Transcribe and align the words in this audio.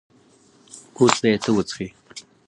اوس 0.97 1.15
به 1.21 1.27
یې 1.31 1.37
ته 1.43 1.49
وڅښې. 1.55 1.87